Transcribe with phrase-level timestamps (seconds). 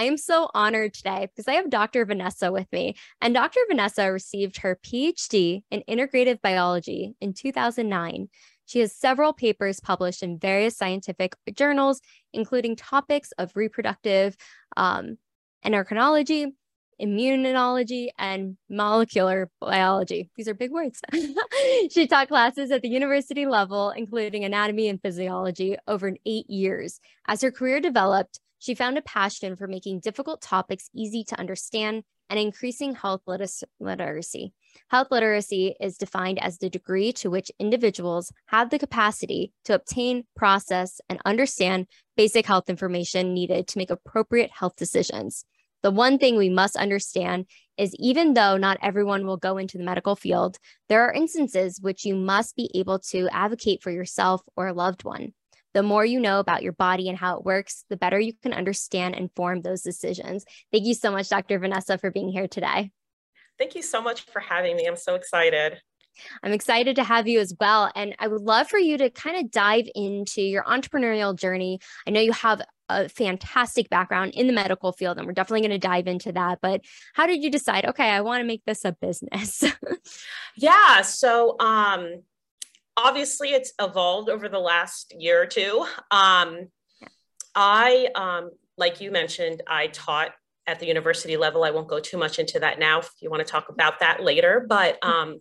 [0.00, 2.06] I am so honored today because I have Dr.
[2.06, 2.96] Vanessa with me.
[3.20, 3.60] And Dr.
[3.68, 8.28] Vanessa received her PhD in integrative biology in 2009.
[8.64, 12.00] She has several papers published in various scientific journals,
[12.32, 14.38] including topics of reproductive
[14.74, 15.18] um,
[15.66, 16.46] endocrinology,
[16.98, 20.30] immunology, and molecular biology.
[20.34, 21.02] These are big words.
[21.90, 27.00] she taught classes at the university level, including anatomy and physiology, over eight years.
[27.28, 32.04] As her career developed, she found a passion for making difficult topics easy to understand
[32.28, 34.52] and increasing health literacy.
[34.88, 40.24] Health literacy is defined as the degree to which individuals have the capacity to obtain,
[40.36, 45.44] process, and understand basic health information needed to make appropriate health decisions.
[45.82, 47.46] The one thing we must understand
[47.78, 50.58] is even though not everyone will go into the medical field,
[50.90, 55.02] there are instances which you must be able to advocate for yourself or a loved
[55.02, 55.32] one.
[55.74, 58.52] The more you know about your body and how it works, the better you can
[58.52, 60.44] understand and form those decisions.
[60.72, 61.58] Thank you so much, Dr.
[61.58, 62.90] Vanessa, for being here today.
[63.58, 64.86] Thank you so much for having me.
[64.86, 65.80] I'm so excited.
[66.42, 67.90] I'm excited to have you as well.
[67.94, 71.78] And I would love for you to kind of dive into your entrepreneurial journey.
[72.06, 75.78] I know you have a fantastic background in the medical field, and we're definitely going
[75.80, 76.58] to dive into that.
[76.60, 76.82] But
[77.14, 79.62] how did you decide, okay, I want to make this a business?
[80.56, 81.02] yeah.
[81.02, 82.22] So, um,
[83.04, 85.86] obviously it's evolved over the last year or two.
[86.10, 86.68] Um,
[87.54, 90.32] I, um, like you mentioned, I taught
[90.66, 91.64] at the university level.
[91.64, 94.22] I won't go too much into that now if you want to talk about that
[94.22, 94.64] later.
[94.68, 95.10] But mm-hmm.
[95.10, 95.40] um,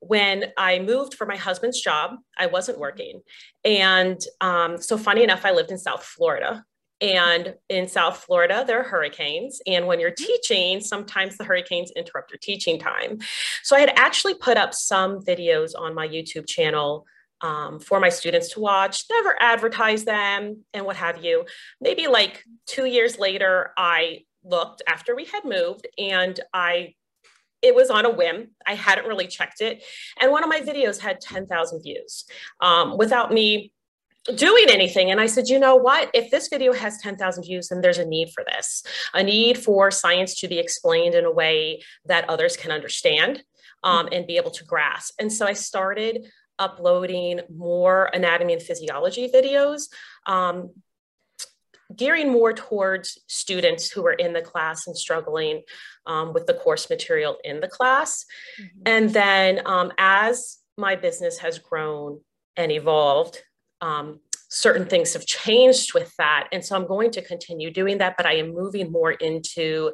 [0.00, 3.22] when I moved for my husband's job, I wasn't working.
[3.64, 6.64] And um, so, funny enough, I lived in South Florida.
[7.00, 9.60] And in South Florida, there are hurricanes.
[9.66, 10.24] And when you're mm-hmm.
[10.24, 13.18] teaching, sometimes the hurricanes interrupt your teaching time.
[13.62, 17.04] So I had actually put up some videos on my YouTube channel
[17.40, 21.44] um, for my students to watch, never advertise them and what have you.
[21.80, 26.94] Maybe like two years later, I looked after we had moved and I
[27.60, 28.50] it was on a whim.
[28.66, 29.82] I hadn't really checked it.
[30.20, 32.26] And one of my videos had 10,000 views
[32.60, 33.72] um, without me
[34.36, 35.10] doing anything.
[35.10, 36.10] And I said, you know what?
[36.14, 39.90] If this video has 10,000 views, then there's a need for this, a need for
[39.90, 43.42] science to be explained in a way that others can understand
[43.82, 45.14] um, and be able to grasp.
[45.20, 46.26] And so I started
[46.58, 49.88] uploading more anatomy and physiology videos.
[50.26, 50.70] Um,
[51.94, 55.62] gearing more towards students who are in the class and struggling
[56.06, 58.24] um, with the course material in the class.
[58.60, 58.82] Mm-hmm.
[58.86, 62.20] And then um, as my business has grown
[62.56, 63.42] and evolved,
[63.84, 66.48] um, certain things have changed with that.
[66.52, 69.92] And so I'm going to continue doing that, but I am moving more into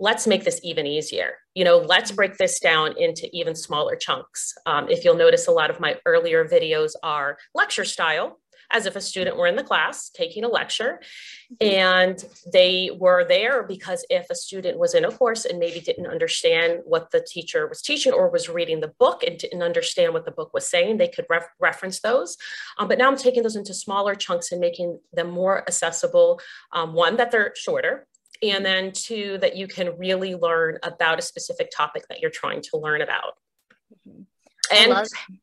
[0.00, 1.34] let's make this even easier.
[1.54, 4.52] You know, let's break this down into even smaller chunks.
[4.66, 8.40] Um, if you'll notice, a lot of my earlier videos are lecture style,
[8.74, 11.00] as if a student were in the class taking a lecture.
[11.62, 11.78] Mm-hmm.
[11.78, 16.08] And they were there because if a student was in a course and maybe didn't
[16.08, 20.24] understand what the teacher was teaching or was reading the book and didn't understand what
[20.24, 22.36] the book was saying, they could ref- reference those.
[22.76, 26.40] Um, but now I'm taking those into smaller chunks and making them more accessible.
[26.72, 28.08] Um, one, that they're shorter,
[28.42, 32.60] and then two that you can really learn about a specific topic that you're trying
[32.62, 33.34] to learn about
[34.08, 34.22] mm-hmm
[34.72, 34.92] and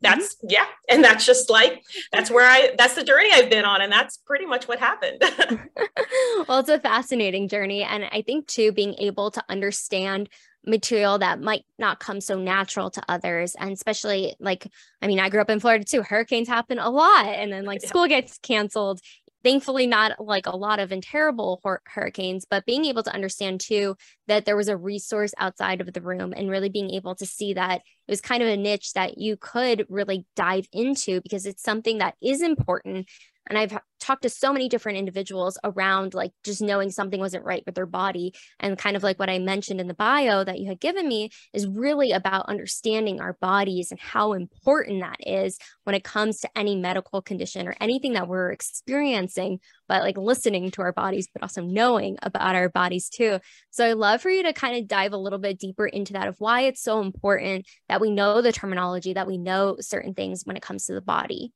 [0.02, 0.48] that's mm-hmm.
[0.50, 3.92] yeah and that's just like that's where i that's the journey i've been on and
[3.92, 5.22] that's pretty much what happened
[6.48, 10.30] well it's a fascinating journey and i think too being able to understand
[10.66, 14.68] material that might not come so natural to others and especially like
[15.02, 17.82] i mean i grew up in florida too hurricanes happen a lot and then like
[17.82, 17.90] yeah.
[17.90, 19.00] school gets canceled
[19.44, 23.60] thankfully not like a lot of in terrible hur- hurricanes but being able to understand
[23.60, 23.96] too
[24.28, 27.54] that there was a resource outside of the room and really being able to see
[27.54, 31.64] that it was kind of a niche that you could really dive into because it's
[31.64, 33.08] something that is important
[33.48, 37.64] and I've talked to so many different individuals around like just knowing something wasn't right
[37.66, 38.34] with their body.
[38.60, 41.30] And kind of like what I mentioned in the bio that you had given me
[41.54, 46.50] is really about understanding our bodies and how important that is when it comes to
[46.58, 51.44] any medical condition or anything that we're experiencing, but like listening to our bodies, but
[51.44, 53.40] also knowing about our bodies too.
[53.70, 56.28] So I love for you to kind of dive a little bit deeper into that
[56.28, 60.44] of why it's so important that we know the terminology, that we know certain things
[60.44, 61.54] when it comes to the body.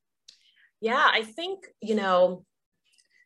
[0.80, 2.44] Yeah, I think, you know,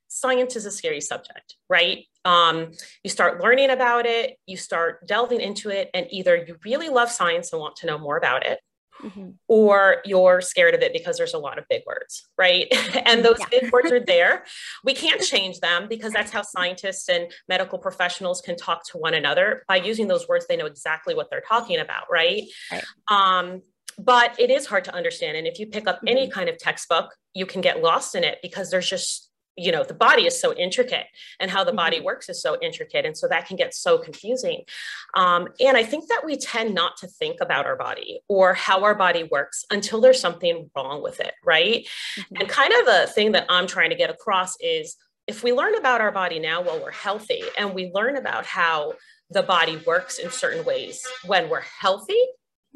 [0.09, 2.05] science is a scary subject, right?
[2.25, 6.89] Um, you start learning about it, you start delving into it, and either you really
[6.89, 8.59] love science and want to know more about it,
[9.03, 9.31] mm-hmm.
[9.49, 12.67] or you're scared of it because there's a lot of big words, right?
[13.07, 13.61] and those yeah.
[13.61, 14.45] big words are there.
[14.85, 19.15] We can't change them because that's how scientists and medical professionals can talk to one
[19.15, 19.65] another.
[19.69, 22.43] By using those words, they know exactly what they're talking about, right?
[22.71, 22.85] right.
[23.09, 23.63] Um,
[23.99, 25.37] but it is hard to understand.
[25.37, 26.09] And if you pick up mm-hmm.
[26.09, 29.83] any kind of textbook, you can get lost in it because there's just you know
[29.85, 31.07] the body is so intricate
[31.41, 32.07] and how the body mm-hmm.
[32.07, 34.63] works is so intricate and so that can get so confusing
[35.15, 38.83] um, and i think that we tend not to think about our body or how
[38.85, 42.37] our body works until there's something wrong with it right mm-hmm.
[42.37, 44.97] and kind of the thing that i'm trying to get across is
[45.27, 48.95] if we learn about our body now while we're healthy and we learn about how
[49.31, 52.21] the body works in certain ways when we're healthy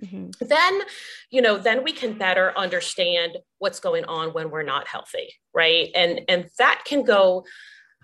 [0.03, 0.31] Mm-hmm.
[0.47, 0.81] Then,
[1.31, 5.91] you know, then we can better understand what's going on when we're not healthy, right?
[5.95, 7.45] And and that can go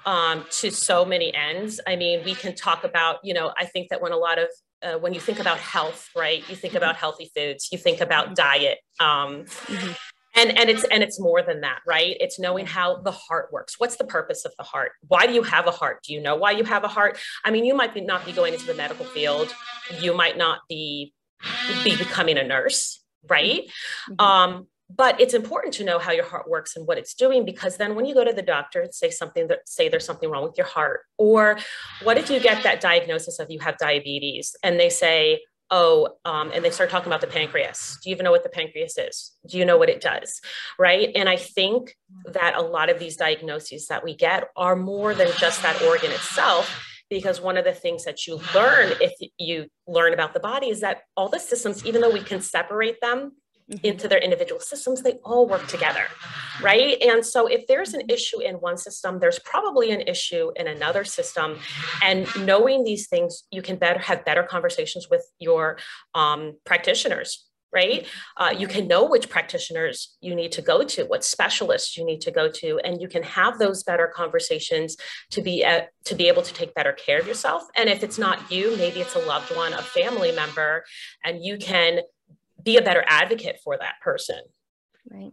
[0.07, 1.81] um, to so many ends.
[1.87, 4.49] I mean, we can talk about, you know, I think that when a lot of
[4.83, 8.27] uh, when you think about health, right, you think about healthy foods, you think about
[8.27, 8.35] mm-hmm.
[8.35, 9.93] diet, um, mm-hmm.
[10.37, 12.17] and and it's and it's more than that, right?
[12.19, 13.75] It's knowing how the heart works.
[13.79, 14.93] What's the purpose of the heart?
[15.09, 16.03] Why do you have a heart?
[16.05, 17.19] Do you know why you have a heart?
[17.45, 19.53] I mean, you might be, not be going into the medical field.
[20.01, 21.13] You might not be
[21.85, 23.63] be becoming a nurse, right?
[24.11, 24.21] Mm-hmm.
[24.21, 27.77] Um, but it's important to know how your heart works and what it's doing because
[27.77, 30.43] then when you go to the doctor and say something that say there's something wrong
[30.43, 31.59] with your heart or
[32.03, 35.41] what if you get that diagnosis of you have diabetes and they say
[35.71, 37.99] oh um, and they start talking about the pancreas.
[38.03, 39.33] Do you even know what the pancreas is?
[39.47, 40.41] Do you know what it does?
[40.79, 41.11] Right?
[41.15, 45.29] And i think that a lot of these diagnoses that we get are more than
[45.39, 50.15] just that organ itself because one of the things that you learn if you learn
[50.15, 53.33] about the body is that all the systems even though we can separate them
[53.71, 53.85] mm-hmm.
[53.85, 56.07] into their individual systems they all work together
[56.63, 57.01] right?
[57.03, 61.05] And so if there's an issue in one system there's probably an issue in another
[61.05, 61.59] system.
[62.03, 65.79] And knowing these things you can better have better conversations with your
[66.15, 68.07] um, practitioners right?
[68.37, 72.21] Uh, you can know which practitioners you need to go to, what specialists you need
[72.21, 74.97] to go to, and you can have those better conversations
[75.31, 77.63] to be at, to be able to take better care of yourself.
[77.77, 80.85] And if it's not you, maybe it's a loved one, a family member,
[81.25, 82.01] and you can
[82.63, 84.41] be a better advocate for that person.
[85.11, 85.33] Right.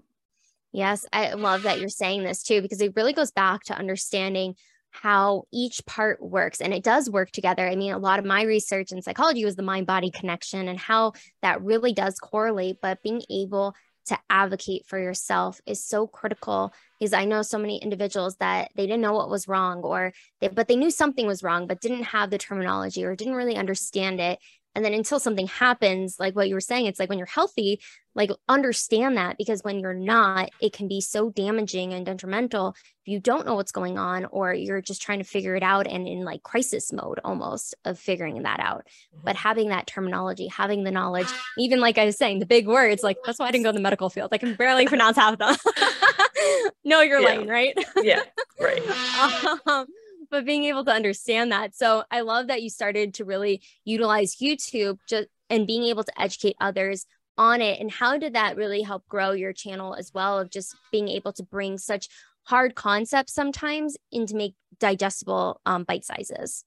[0.72, 4.56] Yes, I love that you're saying this too, because it really goes back to understanding
[5.02, 7.68] how each part works and it does work together.
[7.68, 10.80] I mean, a lot of my research in psychology was the mind body connection and
[10.80, 13.76] how that really does correlate, but being able
[14.08, 18.88] to advocate for yourself is so critical because I know so many individuals that they
[18.88, 22.04] didn't know what was wrong or they, but they knew something was wrong but didn't
[22.04, 24.40] have the terminology or didn't really understand it
[24.77, 27.81] and then until something happens, like what you were saying, it's like when you're healthy,
[28.13, 33.07] like understand that because when you're not, it can be so damaging and detrimental if
[33.07, 36.07] you don't know what's going on or you're just trying to figure it out and
[36.07, 38.85] in like crisis mode almost of figuring that out.
[38.85, 39.25] Mm-hmm.
[39.25, 41.27] But having that terminology, having the knowledge,
[41.57, 43.75] even like I was saying, the big words, like that's why I didn't go in
[43.75, 44.29] the medical field.
[44.31, 45.56] I can barely pronounce half of them.
[46.85, 47.27] know your yeah.
[47.29, 47.75] lane, right?
[48.03, 48.21] yeah,
[48.62, 49.57] right.
[49.65, 49.88] um,
[50.29, 51.75] but being able to understand that.
[51.75, 56.21] So I love that you started to really utilize YouTube just and being able to
[56.21, 57.06] educate others
[57.38, 57.79] on it.
[57.79, 61.33] And how did that really help grow your channel as well of just being able
[61.33, 62.09] to bring such
[62.44, 66.65] hard concepts sometimes into make digestible um, bite sizes?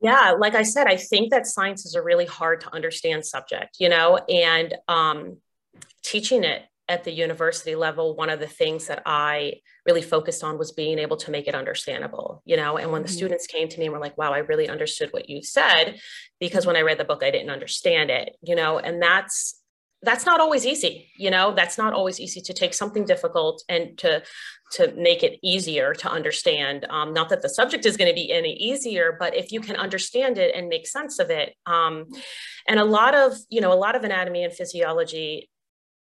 [0.00, 3.76] Yeah, like I said, I think that science is a really hard to understand subject,
[3.78, 5.36] you know, and um,
[6.02, 9.54] teaching it at the university level, one of the things that I
[9.86, 12.76] really focused on was being able to make it understandable, you know.
[12.76, 13.16] And when the mm-hmm.
[13.16, 15.98] students came to me and were like, wow, I really understood what you said,
[16.40, 19.62] because when I read the book, I didn't understand it, you know, and that's
[20.02, 23.96] that's not always easy you know that's not always easy to take something difficult and
[23.98, 24.22] to
[24.72, 28.32] to make it easier to understand um, not that the subject is going to be
[28.32, 32.06] any easier but if you can understand it and make sense of it um,
[32.66, 35.48] and a lot of you know a lot of anatomy and physiology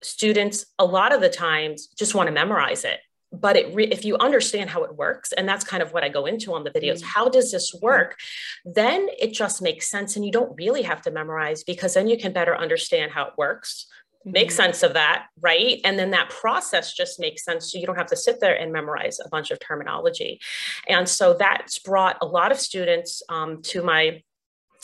[0.02, 3.00] students a lot of the times just want to memorize it.
[3.34, 6.10] But it re- if you understand how it works and that's kind of what i
[6.10, 7.08] go into on the videos mm-hmm.
[7.14, 8.18] how does this work?
[8.66, 12.18] Then it just makes sense and you don't really have to memorize because then you
[12.18, 13.88] can better understand how it works.
[14.22, 14.34] Mm-hmm.
[14.34, 15.80] make sense of that right?
[15.84, 18.72] And then that process just makes sense so you don't have to sit there and
[18.72, 20.40] memorize a bunch of terminology.
[20.88, 24.22] And so that's brought a lot of students um, to my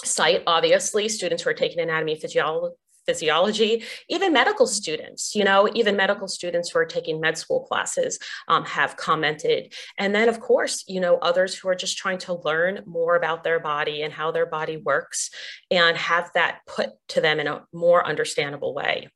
[0.04, 2.76] site obviously students who are taking anatomy physiology
[3.08, 8.20] physiology, even medical students, you know, even medical students who are taking med school classes
[8.48, 9.74] um, have commented.
[9.98, 13.44] And then, of course, you know, others who are just trying to learn more about
[13.44, 15.30] their body and how their body works
[15.72, 19.10] and have that put to them in a more understandable way.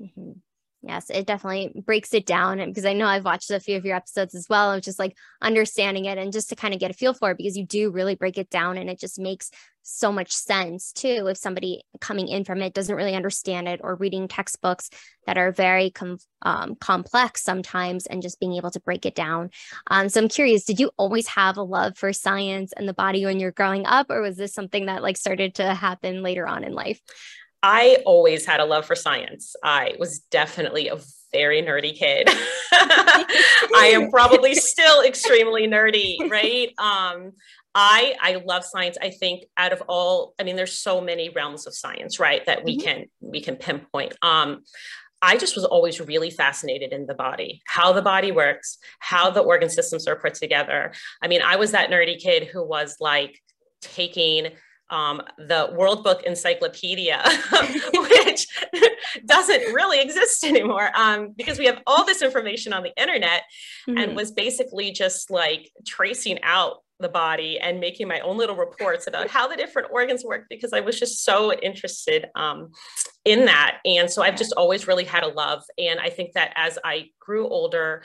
[0.00, 0.32] Mm-hmm.
[0.82, 2.64] Yes, it definitely breaks it down.
[2.64, 5.16] Because I know I've watched a few of your episodes as well of just like
[5.42, 7.90] understanding it and just to kind of get a feel for it because you do
[7.90, 9.50] really break it down and it just makes
[9.82, 11.26] so much sense too.
[11.28, 14.90] If somebody coming in from it doesn't really understand it or reading textbooks
[15.26, 19.50] that are very com- um, complex sometimes and just being able to break it down.
[19.88, 23.24] Um, so I'm curious, did you always have a love for science and the body
[23.24, 26.62] when you're growing up, or was this something that like started to happen later on
[26.62, 27.00] in life?
[27.62, 29.56] I always had a love for science.
[29.62, 30.98] I was definitely a
[31.32, 32.28] very nerdy kid.
[32.72, 36.68] I am probably still extremely nerdy, right?
[36.78, 37.32] Um,
[37.74, 38.96] I I love science.
[39.00, 42.44] I think out of all, I mean, there's so many realms of science, right?
[42.46, 42.86] That we mm-hmm.
[42.86, 44.14] can we can pinpoint.
[44.22, 44.62] Um,
[45.20, 49.40] I just was always really fascinated in the body, how the body works, how the
[49.40, 50.92] organ systems are put together.
[51.20, 53.40] I mean, I was that nerdy kid who was like
[53.80, 54.52] taking
[54.90, 57.22] um, the World Book Encyclopedia,
[57.94, 58.46] which
[59.26, 63.42] doesn't really exist anymore um, because we have all this information on the internet
[63.88, 63.98] mm-hmm.
[63.98, 69.06] and was basically just like tracing out the body and making my own little reports
[69.06, 72.70] about how the different organs work because I was just so interested um,
[73.24, 73.78] in that.
[73.84, 75.62] And so I've just always really had a love.
[75.78, 78.02] And I think that as I grew older,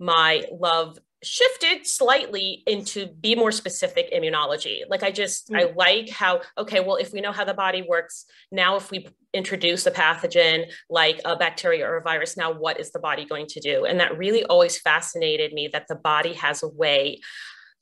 [0.00, 5.68] my love shifted slightly into be more specific immunology like i just mm-hmm.
[5.68, 9.06] i like how okay well if we know how the body works now if we
[9.32, 13.46] introduce a pathogen like a bacteria or a virus now what is the body going
[13.46, 17.18] to do and that really always fascinated me that the body has a way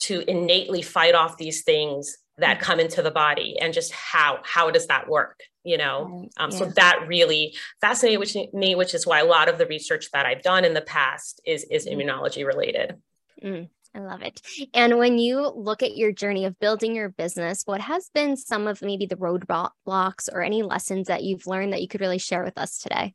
[0.00, 2.60] to innately fight off these things that mm.
[2.60, 6.58] come into the body and just how how does that work you know um, yeah.
[6.58, 10.42] so that really fascinated me which is why a lot of the research that i've
[10.42, 11.94] done in the past is is mm.
[11.94, 12.96] immunology related
[13.44, 14.40] Mm, I love it.
[14.74, 18.66] And when you look at your journey of building your business, what has been some
[18.66, 22.44] of maybe the roadblocks or any lessons that you've learned that you could really share
[22.44, 23.14] with us today?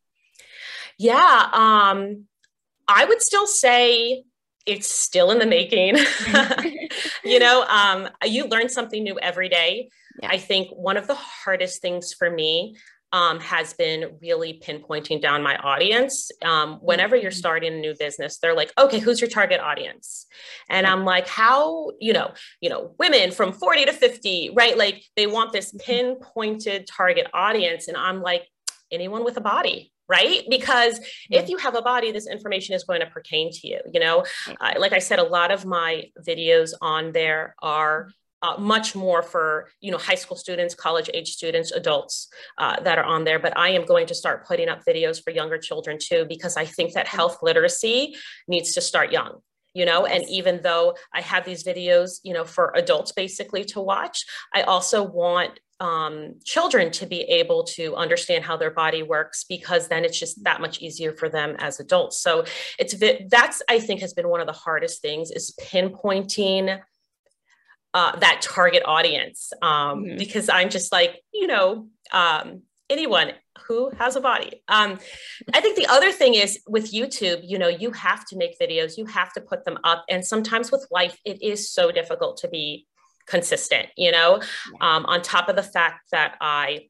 [0.97, 2.25] Yeah, um,
[2.87, 4.23] I would still say
[4.65, 5.97] it's still in the making.
[7.23, 9.89] you know, um, you learn something new every day.
[10.21, 10.29] Yeah.
[10.31, 12.77] I think one of the hardest things for me
[13.15, 16.29] um, has been really pinpointing down my audience.
[16.41, 17.37] Um, whenever you're mm-hmm.
[17.37, 20.25] starting a new business, they're like, okay, who's your target audience?
[20.69, 24.77] And I'm like, how, you know, you know, women from 40 to 50, right?
[24.77, 26.17] Like they want this mm-hmm.
[26.17, 27.87] pinpointed target audience.
[27.87, 28.49] And I'm like,
[28.91, 30.99] anyone with a body, right because
[31.31, 34.23] if you have a body this information is going to pertain to you you know
[34.61, 38.11] uh, like i said a lot of my videos on there are
[38.45, 42.97] uh, much more for you know high school students college age students adults uh, that
[42.97, 43.39] are on there.
[43.39, 46.65] But i am going to start putting up videos for younger children too because i
[46.65, 48.15] think that health literacy
[48.47, 49.41] needs to start young
[49.73, 50.05] you know?
[50.05, 54.61] And even though i have these videos you know for adults basically to watch i
[54.63, 60.05] also want um, children to be able to understand how their body works because then
[60.05, 62.17] it's just that much easier for them as adults.
[62.19, 62.45] So
[62.79, 62.95] it's
[63.29, 66.79] that's i think has been one of the hardest things is pinpointing
[67.95, 70.17] uh, that target audience um, mm-hmm.
[70.17, 73.31] because I'm just like, you know, um, anyone
[73.67, 74.61] who has a body.
[74.67, 74.99] Um,
[75.53, 78.97] I think the other thing is with YouTube, you know, you have to make videos,
[78.97, 80.03] you have to put them up.
[80.09, 82.85] And sometimes with life, it is so difficult to be
[83.27, 84.41] consistent, you know,
[84.81, 86.89] um, on top of the fact that I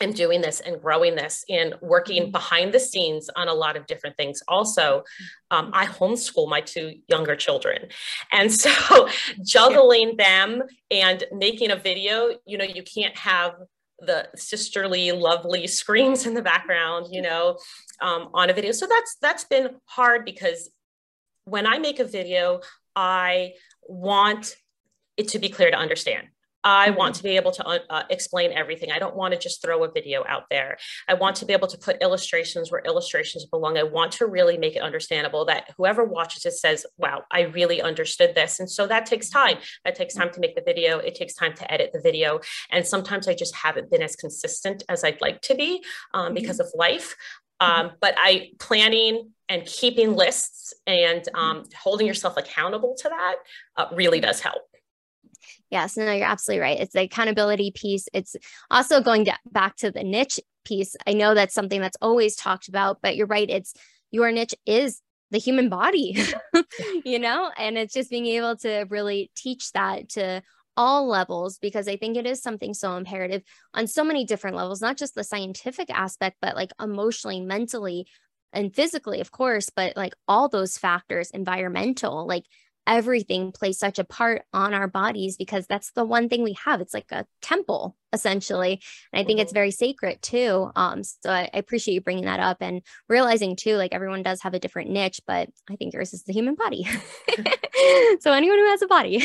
[0.00, 2.32] am doing this and growing this and working mm-hmm.
[2.32, 4.42] behind the scenes on a lot of different things.
[4.48, 5.04] Also,
[5.50, 7.88] um, I homeschool my two younger children.
[8.32, 9.08] And so
[9.44, 13.54] juggling them and making a video, you know, you can't have
[14.00, 17.58] the sisterly lovely screams in the background you know
[18.00, 20.70] um, on a video so that's that's been hard because
[21.46, 22.60] when i make a video
[22.94, 23.52] i
[23.88, 24.54] want
[25.16, 26.28] it to be clear to understand
[26.64, 27.18] I want mm-hmm.
[27.18, 28.90] to be able to uh, uh, explain everything.
[28.90, 30.78] I don't want to just throw a video out there.
[31.08, 33.78] I want to be able to put illustrations where illustrations belong.
[33.78, 37.80] I want to really make it understandable that whoever watches it says, wow, I really
[37.80, 38.60] understood this.
[38.60, 39.54] And so that takes mm-hmm.
[39.54, 39.58] time.
[39.84, 40.98] That takes time to make the video.
[40.98, 42.40] It takes time to edit the video.
[42.70, 46.34] And sometimes I just haven't been as consistent as I'd like to be um, mm-hmm.
[46.34, 47.14] because of life.
[47.60, 53.36] Um, but I planning and keeping lists and um, holding yourself accountable to that
[53.76, 54.67] uh, really does help.
[55.70, 56.80] Yes, no, you're absolutely right.
[56.80, 58.08] It's the accountability piece.
[58.12, 58.36] It's
[58.70, 60.96] also going to, back to the niche piece.
[61.06, 63.48] I know that's something that's always talked about, but you're right.
[63.48, 63.74] It's
[64.10, 65.00] your niche is
[65.30, 66.16] the human body,
[67.04, 70.42] you know, and it's just being able to really teach that to
[70.76, 73.42] all levels because I think it is something so imperative
[73.74, 78.06] on so many different levels, not just the scientific aspect, but like emotionally, mentally,
[78.52, 82.44] and physically, of course, but like all those factors, environmental, like
[82.88, 86.80] everything plays such a part on our bodies because that's the one thing we have.
[86.80, 88.80] It's like a temple essentially.
[89.12, 89.42] And I think mm-hmm.
[89.42, 90.70] it's very sacred too.
[90.74, 94.40] Um, so I, I, appreciate you bringing that up and realizing too, like everyone does
[94.42, 96.84] have a different niche, but I think yours is the human body.
[98.20, 99.18] so anyone who has a body,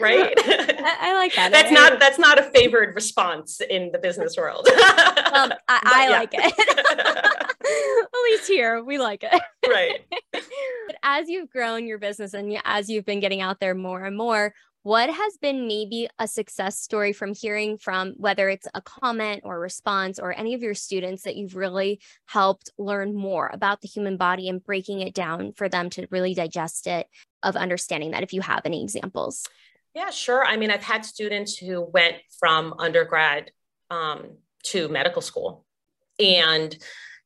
[0.00, 0.32] right?
[0.38, 1.50] I, I, like that.
[1.50, 4.68] That's I, not that's not a favored response in the business world.
[4.68, 7.33] um, I, like it.
[7.64, 9.42] At least here, we like it.
[9.68, 10.00] Right.
[10.32, 14.16] but as you've grown your business and as you've been getting out there more and
[14.16, 14.54] more,
[14.84, 19.58] what has been maybe a success story from hearing from whether it's a comment or
[19.58, 24.18] response or any of your students that you've really helped learn more about the human
[24.18, 27.08] body and breaking it down for them to really digest it
[27.42, 29.48] of understanding that if you have any examples
[29.94, 33.50] yeah sure i mean i've had students who went from undergrad
[33.90, 35.64] um, to medical school
[36.18, 36.76] and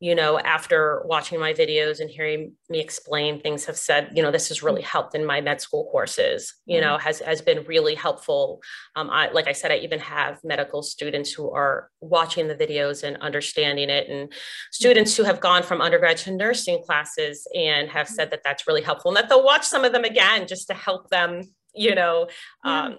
[0.00, 4.30] you know, after watching my videos and hearing me explain things have said, you know,
[4.30, 7.96] this has really helped in my med school courses, you know, has, has been really
[7.96, 8.62] helpful.
[8.94, 13.02] Um, I, like I said, I even have medical students who are watching the videos
[13.02, 14.32] and understanding it and
[14.70, 18.82] students who have gone from undergrad to nursing classes and have said that that's really
[18.82, 21.42] helpful and that they'll watch some of them again just to help them,
[21.74, 22.28] you know,
[22.64, 22.98] um,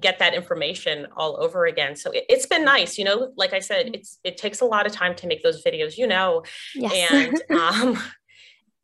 [0.00, 1.96] get that information all over again.
[1.96, 3.94] So it, has been nice, you know, like I said, mm-hmm.
[3.94, 6.42] it's, it takes a lot of time to make those videos, you know,
[6.74, 7.12] yes.
[7.50, 7.98] and, um,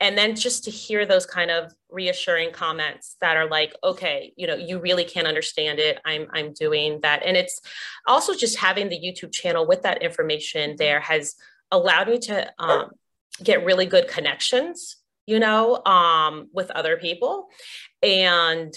[0.01, 4.47] and then just to hear those kind of reassuring comments that are like okay you
[4.47, 7.61] know you really can't understand it i'm i'm doing that and it's
[8.07, 10.77] also just having the youtube channel with that information mm-hmm.
[10.77, 11.37] there has
[11.71, 12.91] allowed me to um,
[13.43, 17.49] get really good connections you know um, with other people
[18.03, 18.75] and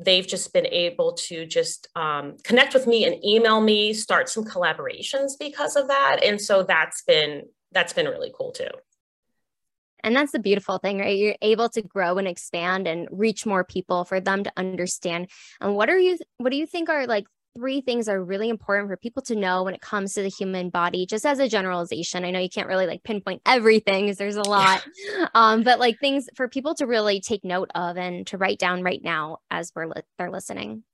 [0.00, 4.44] they've just been able to just um, connect with me and email me start some
[4.44, 6.20] collaborations because of that.
[6.24, 7.42] And so that's been
[7.72, 8.70] that's been really cool too.
[10.02, 11.16] And that's the beautiful thing right?
[11.16, 15.28] You're able to grow and expand and reach more people for them to understand.
[15.60, 17.26] And what are you what do you think are like
[17.56, 20.70] three things are really important for people to know when it comes to the human
[20.70, 22.24] body just as a generalization.
[22.24, 24.86] I know you can't really like pinpoint everything because there's a lot
[25.34, 28.82] um, but like things for people to really take note of and to write down
[28.82, 30.84] right now as we're li- they're listening.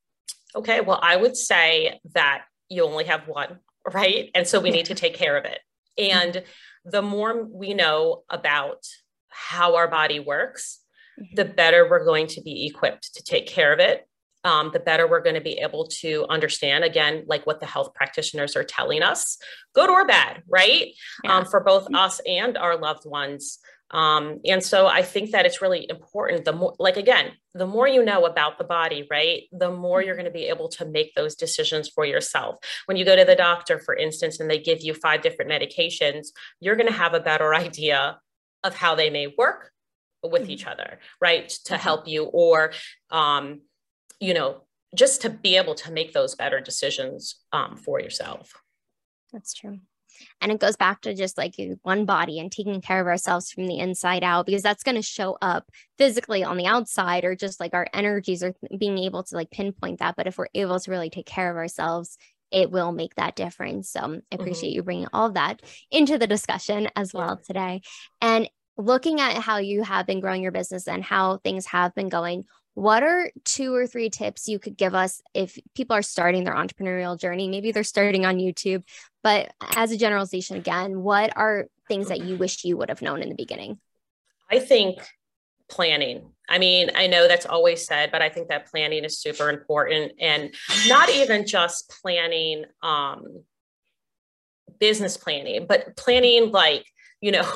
[0.54, 3.58] Okay well i would say that you only have one
[3.92, 4.30] right?
[4.34, 5.60] And so we need to take care of it.
[5.98, 6.42] And
[6.84, 8.86] the more we know about
[9.28, 10.80] how our body works
[11.20, 11.34] mm-hmm.
[11.34, 14.08] the better we're going to be equipped to take care of it
[14.46, 17.92] um, the better we're going to be able to understand again like what the health
[17.94, 19.38] practitioners are telling us
[19.74, 21.36] good or bad right yeah.
[21.36, 21.96] um, for both mm-hmm.
[21.96, 23.58] us and our loved ones
[23.90, 27.88] um, and so i think that it's really important the more like again the more
[27.88, 31.12] you know about the body right the more you're going to be able to make
[31.14, 32.56] those decisions for yourself
[32.86, 36.28] when you go to the doctor for instance and they give you five different medications
[36.60, 38.18] you're going to have a better idea
[38.62, 39.72] of how they may work
[40.22, 40.52] with mm-hmm.
[40.52, 41.82] each other right to mm-hmm.
[41.82, 42.72] help you or
[43.10, 43.60] um,
[44.20, 44.62] you know,
[44.94, 48.52] just to be able to make those better decisions um, for yourself.
[49.32, 49.80] That's true.
[50.40, 53.66] And it goes back to just like one body and taking care of ourselves from
[53.66, 57.60] the inside out, because that's going to show up physically on the outside or just
[57.60, 60.16] like our energies or being able to like pinpoint that.
[60.16, 62.16] But if we're able to really take care of ourselves,
[62.50, 63.90] it will make that difference.
[63.90, 64.76] So I appreciate mm-hmm.
[64.76, 67.46] you bringing all of that into the discussion as well yeah.
[67.46, 67.80] today.
[68.22, 68.48] And
[68.78, 72.44] looking at how you have been growing your business and how things have been going,
[72.76, 76.54] what are two or three tips you could give us if people are starting their
[76.54, 77.48] entrepreneurial journey?
[77.48, 78.82] Maybe they're starting on YouTube,
[79.22, 83.22] but as a generalization, again, what are things that you wish you would have known
[83.22, 83.78] in the beginning?
[84.50, 84.98] I think
[85.70, 86.32] planning.
[86.50, 90.12] I mean, I know that's always said, but I think that planning is super important
[90.20, 90.54] and
[90.86, 93.42] not even just planning um
[94.78, 96.84] business planning, but planning like,
[97.22, 97.50] you know,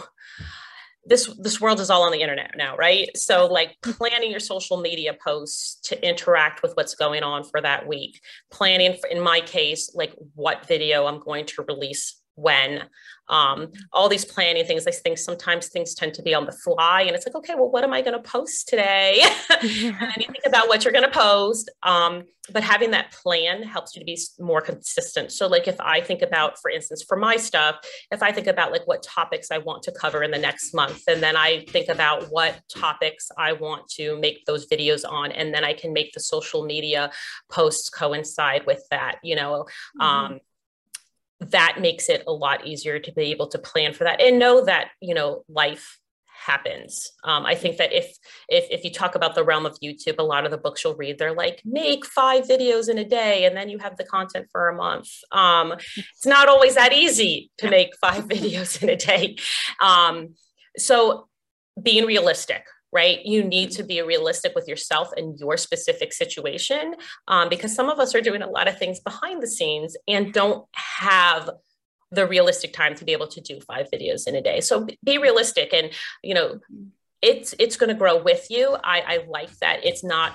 [1.05, 3.09] this this world is all on the internet now right?
[3.17, 3.93] So like mm-hmm.
[3.93, 8.97] planning your social media posts to interact with what's going on for that week planning
[9.01, 12.85] for, in my case like what video i'm going to release when
[13.29, 17.03] um, all these planning things i think sometimes things tend to be on the fly
[17.03, 19.23] and it's like okay well what am i going to post today
[19.63, 23.63] and then you think about what you're going to post um, but having that plan
[23.63, 27.17] helps you to be more consistent so like if i think about for instance for
[27.17, 27.77] my stuff
[28.11, 31.03] if i think about like what topics i want to cover in the next month
[31.07, 35.55] and then i think about what topics i want to make those videos on and
[35.55, 37.11] then i can make the social media
[37.51, 39.65] posts coincide with that you know
[40.01, 40.37] mm-hmm.
[41.41, 44.65] That makes it a lot easier to be able to plan for that and know
[44.65, 47.13] that you know life happens.
[47.25, 48.17] Um, i think that if
[48.49, 50.95] if if you talk about the realm of youtube a lot of the books you'll
[50.95, 54.47] read they're like make five videos in a day and then you have the content
[54.51, 55.11] for a month.
[55.33, 59.37] Um, it's not always that easy to make five videos in a day.
[59.81, 60.35] Um,
[60.77, 61.29] so
[61.81, 63.25] being realistic right?
[63.25, 66.95] You need to be realistic with yourself and your specific situation
[67.29, 70.33] um, because some of us are doing a lot of things behind the scenes and
[70.33, 71.51] don't have
[72.11, 74.61] the realistic time to be able to do five videos in a day.
[74.61, 75.91] So be realistic and,
[76.23, 76.59] you know,
[77.23, 78.77] it's it's going to grow with you.
[78.83, 80.33] I, I like that it's not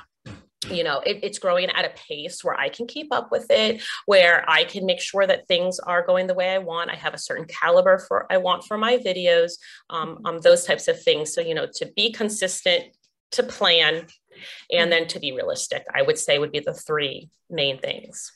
[0.69, 3.83] you know it, it's growing at a pace where i can keep up with it
[4.05, 6.89] where i can make sure that things are going the way i want.
[6.89, 9.53] I have a certain caliber for i want for my videos
[9.89, 11.33] um, um those types of things.
[11.33, 12.85] So you know to be consistent
[13.31, 14.07] to plan
[14.71, 18.31] and then to be realistic i would say would be the three main things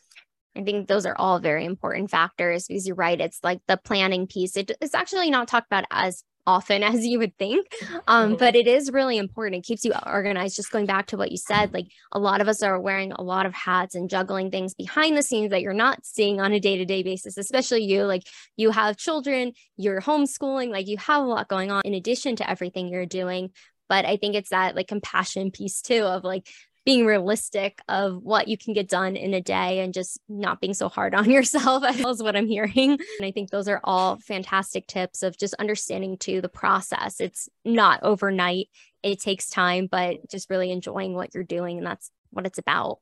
[0.56, 3.20] I think those are all very important factors because you're right.
[3.20, 4.58] It's like the planning piece.
[4.58, 7.68] It, it's actually not talked about as often as you would think.
[8.08, 8.38] Um, mm-hmm.
[8.38, 9.60] but it is really important.
[9.60, 10.56] It keeps you organized.
[10.56, 13.22] Just going back to what you said, like a lot of us are wearing a
[13.22, 16.60] lot of hats and juggling things behind the scenes that you're not seeing on a
[16.60, 18.04] day to day basis, especially you.
[18.04, 18.24] Like
[18.58, 22.50] you have children, you're homeschooling, like you have a lot going on in addition to
[22.50, 23.52] everything you're doing.
[23.88, 26.48] But I think it's that like compassion piece too of like
[26.90, 30.74] being realistic of what you can get done in a day and just not being
[30.74, 34.88] so hard on yourself is what i'm hearing and i think those are all fantastic
[34.88, 38.70] tips of just understanding to the process it's not overnight
[39.04, 42.98] it takes time but just really enjoying what you're doing and that's what it's about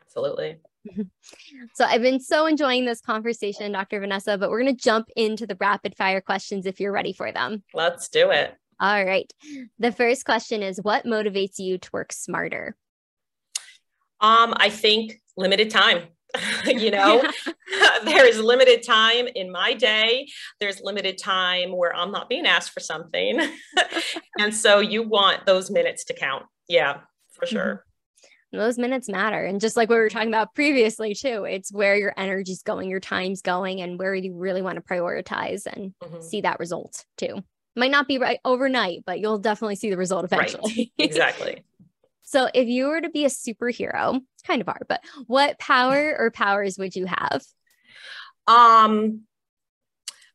[0.00, 0.58] absolutely
[1.74, 4.00] so I've been so enjoying this conversation, Dr.
[4.00, 7.30] Vanessa, but we're going to jump into the rapid fire questions if you're ready for
[7.30, 7.62] them.
[7.72, 8.56] Let's do it.
[8.82, 9.32] All right.
[9.78, 12.76] The first question is what motivates you to work smarter?
[14.20, 16.08] Um, I think limited time.
[16.66, 17.22] you know,
[18.04, 20.26] there is limited time in my day.
[20.58, 23.38] There's limited time where I'm not being asked for something.
[24.40, 26.46] and so you want those minutes to count.
[26.68, 27.02] Yeah,
[27.34, 27.54] for mm-hmm.
[27.54, 27.84] sure.
[28.50, 29.44] Those minutes matter.
[29.44, 33.00] And just like we were talking about previously, too, it's where your energy's going, your
[33.00, 36.20] time's going, and where you really want to prioritize and mm-hmm.
[36.20, 37.44] see that result, too
[37.76, 40.74] might not be right overnight, but you'll definitely see the result eventually.
[40.76, 40.92] Right.
[40.98, 41.64] Exactly.
[42.22, 46.30] so if you were to be a superhero, kind of are, but what power or
[46.30, 47.42] powers would you have?
[48.46, 49.22] Um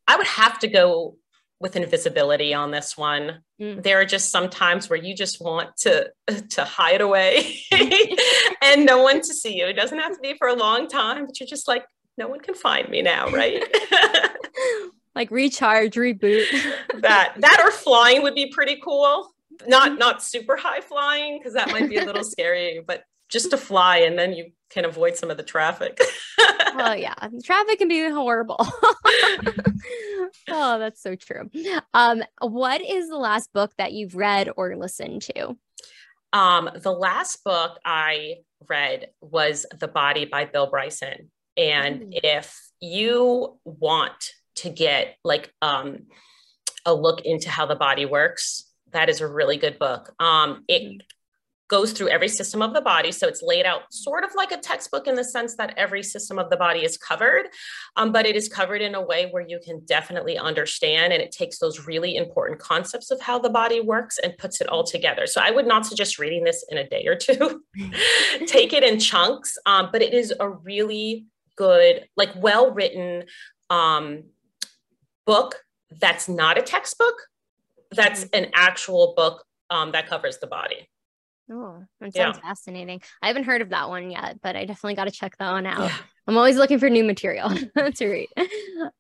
[0.07, 1.17] I would have to go
[1.59, 3.39] with invisibility on this one.
[3.59, 3.81] Mm.
[3.81, 6.11] There are just some times where you just want to
[6.49, 7.59] to hide away
[8.61, 9.65] and no one to see you.
[9.65, 11.83] It doesn't have to be for a long time, but you're just like,
[12.17, 13.63] no one can find me now, right?
[15.17, 16.45] Like recharge, reboot.
[17.01, 19.33] that that or flying would be pretty cool.
[19.65, 23.57] Not not super high flying because that might be a little scary, but just to
[23.57, 25.99] fly and then you can avoid some of the traffic.
[26.75, 28.57] well, yeah, traffic can be horrible.
[30.49, 31.49] oh, that's so true.
[31.93, 35.57] Um, what is the last book that you've read or listened to?
[36.31, 38.35] Um, the last book I
[38.69, 41.31] read was The Body by Bill Bryson.
[41.57, 42.19] And mm.
[42.23, 46.07] if you want to get like um,
[46.85, 48.63] a look into how the body works.
[48.93, 50.13] That is a really good book.
[50.19, 50.97] Um, it mm-hmm.
[51.67, 53.11] goes through every system of the body.
[53.11, 56.39] So it's laid out sort of like a textbook in the sense that every system
[56.39, 57.47] of the body is covered,
[57.97, 61.11] um, but it is covered in a way where you can definitely understand.
[61.11, 64.69] And it takes those really important concepts of how the body works and puts it
[64.69, 65.27] all together.
[65.27, 67.63] So I would not suggest reading this in a day or two.
[68.47, 71.25] Take it in chunks, um, but it is a really
[71.57, 73.25] good, like well written,
[73.69, 74.23] um,
[75.27, 77.15] book that's not a textbook,
[77.91, 78.45] that's mm-hmm.
[78.45, 80.89] an actual book um, that covers the body.
[81.49, 82.49] Oh, that sounds yeah.
[82.49, 83.01] fascinating.
[83.21, 85.65] I haven't heard of that one yet, but I definitely got to check that one
[85.65, 85.79] out.
[85.79, 85.97] Yeah.
[86.27, 87.49] I'm always looking for new material
[87.95, 88.27] to read.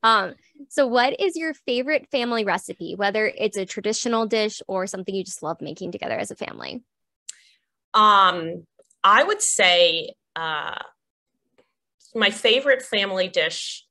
[0.01, 0.35] Um,
[0.69, 5.25] so, what is your favorite family recipe, whether it's a traditional dish or something you
[5.25, 6.83] just love making together as a family?
[7.93, 8.65] Um,
[9.03, 10.79] I would say uh,
[12.15, 13.86] my favorite family dish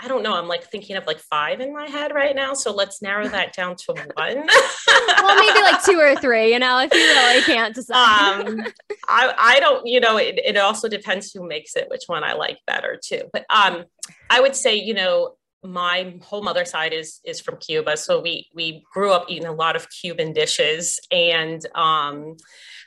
[0.00, 0.34] I don't know.
[0.34, 2.54] I'm like thinking of like five in my head right now.
[2.54, 4.06] So let's narrow that down to one.
[4.16, 8.46] well, maybe like two or three, you know, if you really can't decide.
[8.46, 8.60] um,
[9.08, 12.34] I, I don't, you know, it, it also depends who makes it, which one I
[12.34, 13.22] like better too.
[13.32, 13.84] But um,
[14.30, 15.34] I would say, you know,
[15.64, 19.52] my whole mother side is is from Cuba, so we we grew up eating a
[19.52, 22.36] lot of Cuban dishes, and um,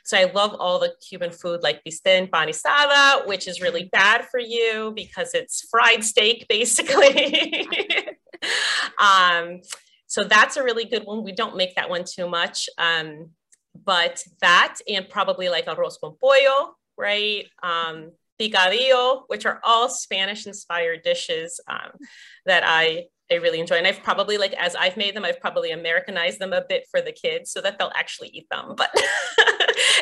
[0.04, 4.40] so I love all the Cuban food like bistec empanizada, which is really bad for
[4.40, 8.08] you because it's fried steak basically.
[8.98, 9.60] um,
[10.06, 11.24] so that's a really good one.
[11.24, 12.68] We don't make that one too much.
[12.78, 13.30] Um,
[13.84, 17.46] but that and probably like arroz con pollo, right?
[17.62, 18.12] Um,
[18.50, 21.90] picadillo, which are all Spanish inspired dishes um,
[22.46, 23.76] that I I really enjoy.
[23.76, 27.00] And I've probably like as I've made them, I've probably Americanized them a bit for
[27.00, 28.74] the kids so that they'll actually eat them.
[28.76, 28.90] But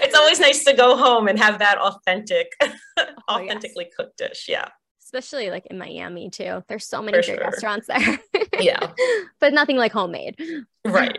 [0.03, 2.53] it's always nice to go home and have that authentic,
[2.99, 3.95] oh, authentically yes.
[3.97, 4.47] cooked dish.
[4.49, 4.69] Yeah.
[5.03, 6.63] Especially like in Miami too.
[6.69, 7.45] There's so many for great sure.
[7.45, 8.19] restaurants there.
[8.61, 8.93] yeah.
[9.41, 10.37] but nothing like homemade.
[10.85, 11.19] Right.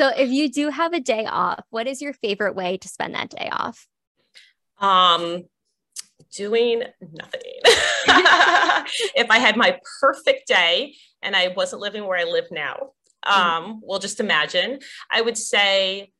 [0.00, 3.14] So if you do have a day off, what is your favorite way to spend
[3.14, 3.86] that day off?
[4.78, 5.44] Um,
[6.34, 7.40] doing nothing.
[9.14, 12.92] if I had my perfect day and I wasn't living where I live now,
[13.26, 13.40] mm-hmm.
[13.40, 13.78] um, mm-hmm.
[13.82, 16.12] we'll just imagine, I would say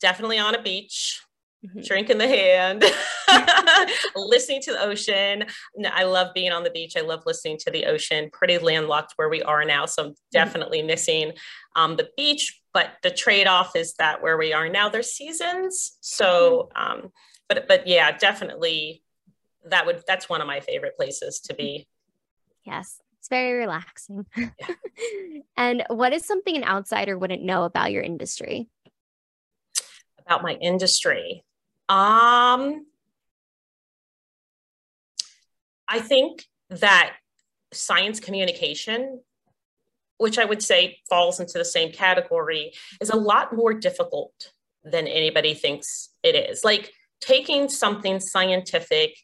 [0.00, 1.22] definitely on a beach,
[1.64, 1.80] mm-hmm.
[1.82, 2.84] drink in the hand,
[4.16, 5.44] listening to the ocean.
[5.90, 6.96] I love being on the beach.
[6.96, 8.30] I love listening to the ocean.
[8.32, 9.86] Pretty landlocked where we are now.
[9.86, 10.14] So I'm mm-hmm.
[10.32, 10.88] definitely mm-hmm.
[10.88, 11.32] missing
[11.76, 12.60] um, the beach.
[12.72, 15.98] But the trade off is that where we are now, there's seasons.
[16.00, 16.92] So, mm-hmm.
[16.92, 17.12] um,
[17.48, 19.02] but but yeah, definitely
[19.66, 21.86] that would that's one of my favorite places to be.
[22.64, 24.26] Yes, it's very relaxing.
[24.36, 24.48] Yeah.
[25.56, 28.68] and what is something an outsider wouldn't know about your industry?
[30.26, 31.44] About my industry.
[31.88, 32.86] Um
[35.88, 37.16] I think that
[37.72, 39.20] science communication
[40.20, 44.52] which I would say falls into the same category, is a lot more difficult
[44.84, 46.62] than anybody thinks it is.
[46.62, 46.92] Like
[47.22, 49.16] taking something scientific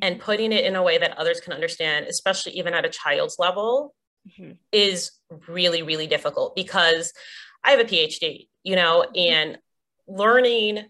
[0.00, 3.38] and putting it in a way that others can understand, especially even at a child's
[3.38, 3.94] level,
[4.28, 4.52] mm-hmm.
[4.70, 5.12] is
[5.48, 7.12] really, really difficult because
[7.62, 9.32] I have a PhD, you know, mm-hmm.
[9.32, 9.58] and
[10.06, 10.84] learning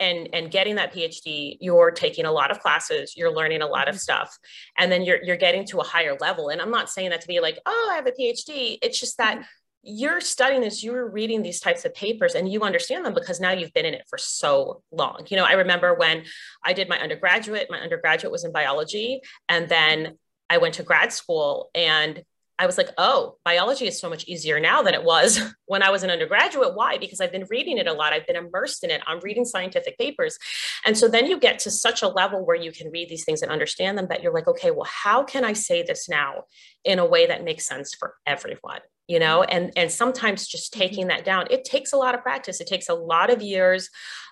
[0.00, 3.88] and and getting that phd you're taking a lot of classes you're learning a lot
[3.88, 4.00] of mm-hmm.
[4.00, 4.36] stuff
[4.76, 7.28] and then you're you're getting to a higher level and i'm not saying that to
[7.28, 9.44] be like oh i have a phd it's just that mm-hmm.
[9.84, 13.52] You're studying this you're reading these types of papers and you understand them because now
[13.52, 16.24] you've been in it for so long you know i remember when
[16.64, 20.16] i did my undergraduate my undergraduate was in biology and then
[20.48, 22.22] i went to grad school and
[22.56, 25.90] I was like, oh, biology is so much easier now than it was when I
[25.90, 26.74] was an undergraduate.
[26.74, 26.98] Why?
[26.98, 28.12] Because I've been reading it a lot.
[28.12, 29.02] I've been immersed in it.
[29.06, 30.38] I'm reading scientific papers.
[30.86, 33.42] And so then you get to such a level where you can read these things
[33.42, 36.44] and understand them that you're like, okay, well, how can I say this now
[36.84, 38.80] in a way that makes sense for everyone?
[39.06, 40.80] You know, and and sometimes just mm-hmm.
[40.80, 42.60] taking that down, it takes a lot of practice.
[42.60, 43.90] It takes a lot of years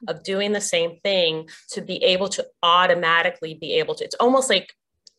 [0.08, 4.04] of doing the same thing to be able to automatically be able to.
[4.04, 4.72] It's almost like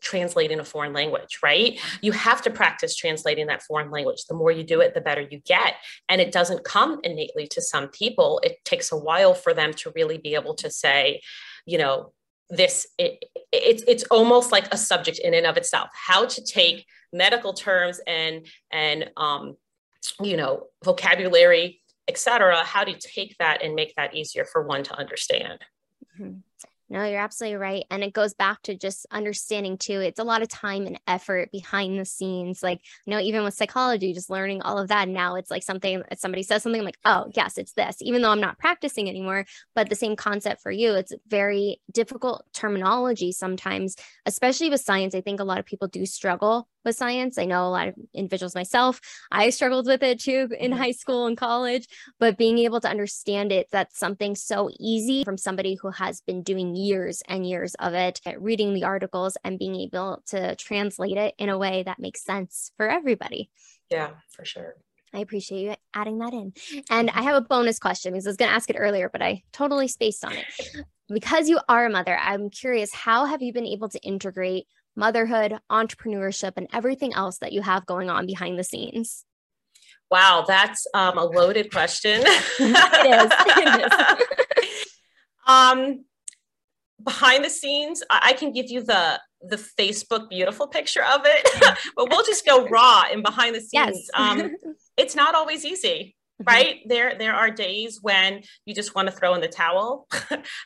[0.03, 1.79] translating a foreign language, right?
[2.01, 4.25] You have to practice translating that foreign language.
[4.25, 5.75] The more you do it, the better you get.
[6.09, 8.41] And it doesn't come innately to some people.
[8.43, 11.21] It takes a while for them to really be able to say,
[11.65, 12.11] you know,
[12.49, 16.85] this it, it, it's almost like a subject in and of itself how to take
[17.13, 19.56] medical terms and and um,
[20.21, 24.84] you know vocabulary etc how do you take that and make that easier for one
[24.84, 25.60] to understand
[26.19, 26.39] mm-hmm.
[26.89, 27.86] No, you're absolutely right.
[27.89, 30.00] And it goes back to just understanding too.
[30.00, 32.62] It's a lot of time and effort behind the scenes.
[32.62, 35.08] Like, you know, even with psychology, just learning all of that.
[35.08, 38.32] now it's like something, somebody says something, I'm like, oh, yes, it's this, even though
[38.32, 39.46] I'm not practicing anymore.
[39.76, 45.15] But the same concept for you, it's very difficult terminology sometimes, especially with science.
[45.15, 47.38] I think a lot of people do struggle with science.
[47.38, 49.00] I know a lot of individuals myself.
[49.32, 50.80] I struggled with it too in mm-hmm.
[50.80, 51.88] high school and college,
[52.19, 56.43] but being able to understand it, that's something so easy from somebody who has been
[56.43, 61.36] doing years and years of it, reading the articles and being able to translate it
[61.38, 63.49] in a way that makes sense for everybody.
[63.89, 64.75] Yeah, for sure.
[65.13, 66.53] I appreciate you adding that in.
[66.89, 69.21] And I have a bonus question because I was going to ask it earlier, but
[69.21, 70.45] I totally spaced on it.
[71.07, 75.59] Because you are a mother, I'm curious how have you been able to integrate motherhood,
[75.71, 79.25] entrepreneurship, and everything else that you have going on behind the scenes?
[80.09, 82.21] Wow, that's um, a loaded question.
[82.25, 83.31] it is.
[83.57, 83.91] It
[84.71, 84.86] is.
[85.47, 86.05] um,
[87.01, 91.49] behind the scenes, I can give you the the Facebook beautiful picture of it,
[91.95, 93.71] but we'll just go raw and behind the scenes.
[93.73, 94.10] Yes.
[94.13, 94.51] um,
[94.97, 96.15] it's not always easy.
[96.41, 96.49] Mm-hmm.
[96.49, 100.08] right there there are days when you just want to throw in the towel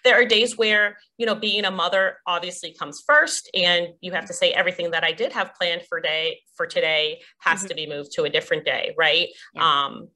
[0.05, 4.25] there are days where you know being a mother obviously comes first and you have
[4.27, 7.67] to say everything that i did have planned for day for today has mm-hmm.
[7.67, 9.85] to be moved to a different day right yeah.
[9.85, 10.07] um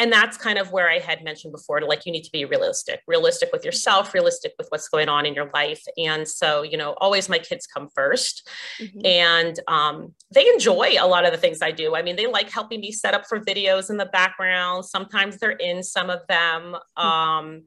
[0.00, 3.00] and that's kind of where i had mentioned before like you need to be realistic
[3.06, 5.82] realistic with yourself realistic with what's going on in your life.
[5.98, 8.42] And so you know always my kids come 1st
[8.80, 9.00] mm-hmm.
[9.04, 11.94] and um, they enjoy a lot of the things i do.
[11.94, 14.84] I mean they like helping me set up for videos in the background.
[14.84, 16.76] Sometimes they're in some of them.
[16.98, 17.06] Mm-hmm.
[17.06, 17.62] um,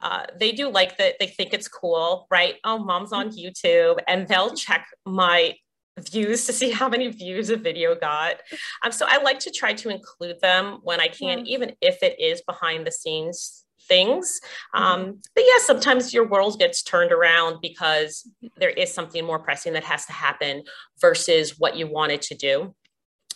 [0.00, 1.16] uh, they do like that.
[1.18, 2.54] They think it's cool right?
[2.64, 3.38] Oh mom's on mm-hmm.
[3.38, 3.98] youtube.
[4.06, 5.54] And they'll check my
[5.98, 8.36] views to see how many views a video got.
[8.82, 11.54] Um, so I like to try to include them when I can, yeah.
[11.54, 14.40] even if it is behind the scenes things.
[14.74, 14.84] Mm-hmm.
[14.84, 19.72] Um, but yeah, sometimes your world gets turned around because there is something more pressing
[19.72, 20.62] that has to happen
[21.00, 22.74] versus what you wanted to do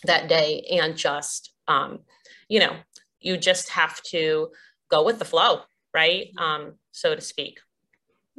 [0.05, 0.65] that day.
[0.71, 1.99] And just, um,
[2.47, 2.75] you know,
[3.19, 4.49] you just have to
[4.89, 5.61] go with the flow,
[5.93, 6.27] right?
[6.27, 6.43] Mm-hmm.
[6.43, 7.59] Um, so to speak.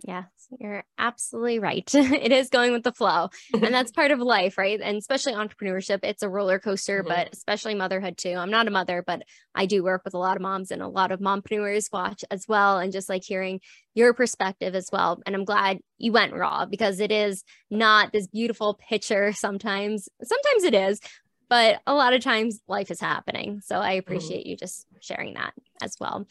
[0.06, 0.24] Yeah,
[0.60, 1.88] You're absolutely right.
[1.94, 3.28] it is going with the flow.
[3.52, 4.80] and that's part of life, right?
[4.80, 7.08] And especially entrepreneurship, it's a roller coaster, mm-hmm.
[7.08, 8.34] but especially motherhood too.
[8.34, 9.22] I'm not a mother, but
[9.54, 12.46] I do work with a lot of moms and a lot of mompreneurs watch as
[12.48, 12.78] well.
[12.78, 13.60] And just like hearing
[13.94, 15.20] your perspective as well.
[15.26, 20.08] And I'm glad you went raw because it is not this beautiful picture sometimes.
[20.22, 21.00] Sometimes it is,
[21.48, 23.60] but a lot of times life is happening.
[23.64, 23.98] So I mm-hmm.
[24.00, 24.50] appreciate mm-hmm.
[24.50, 26.26] you just sharing that as well.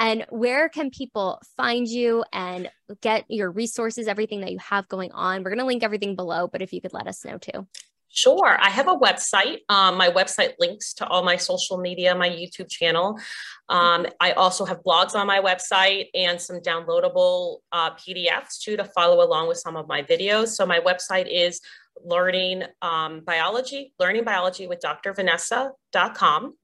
[0.00, 2.70] And where can people find you and
[3.02, 5.44] get your resources, everything that you have going on?
[5.44, 7.66] We're going to link everything below, but if you could let us know too.
[8.08, 8.58] Sure.
[8.58, 9.58] I have a website.
[9.68, 13.20] Um, my website links to all my social media, my YouTube channel.
[13.68, 18.84] Um, I also have blogs on my website and some downloadable uh, PDFs too to
[18.84, 20.48] follow along with some of my videos.
[20.48, 21.60] So my website is
[22.02, 26.54] learning um, biology, learning biology with drvanessa.com.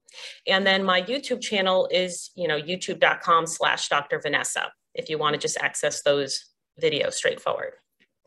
[0.47, 4.21] And then my YouTube channel is, you know, youtube.com slash Dr.
[4.21, 6.47] Vanessa if you want to just access those
[6.83, 7.73] videos straightforward.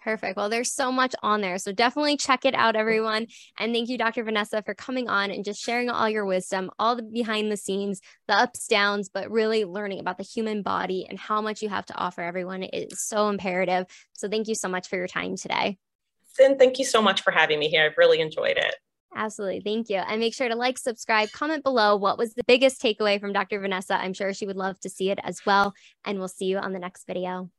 [0.01, 0.37] Perfect.
[0.37, 1.57] Well, there's so much on there.
[1.57, 3.27] So definitely check it out, everyone.
[3.57, 4.23] And thank you, Dr.
[4.23, 7.99] Vanessa, for coming on and just sharing all your wisdom, all the behind the scenes,
[8.27, 11.85] the ups, downs, but really learning about the human body and how much you have
[11.87, 13.85] to offer everyone is so imperative.
[14.13, 15.77] So thank you so much for your time today.
[16.23, 17.83] Sin, thank you so much for having me here.
[17.83, 18.75] I've really enjoyed it.
[19.15, 19.61] Absolutely.
[19.61, 19.97] Thank you.
[19.97, 23.59] And make sure to like, subscribe, comment below what was the biggest takeaway from Dr.
[23.59, 23.95] Vanessa.
[23.95, 25.73] I'm sure she would love to see it as well.
[26.05, 27.49] And we'll see you on the next video.